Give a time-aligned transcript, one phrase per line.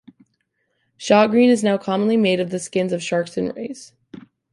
[0.97, 3.93] Shagreen is now commonly made of the skins of sharks and rays.